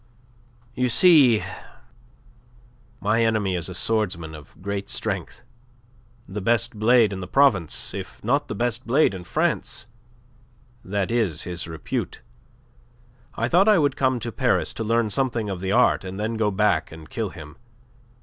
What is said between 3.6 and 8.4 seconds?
a swordsman of great strength the best blade in the province, if